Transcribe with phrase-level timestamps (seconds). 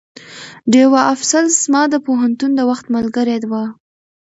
[0.71, 3.65] ډيوه افصل زما د پوهنتون د وخت ملګرې وه